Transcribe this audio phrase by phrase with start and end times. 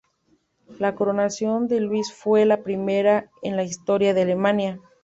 [0.79, 4.79] La coronación de Luis fue la primera en la historia de Alemania.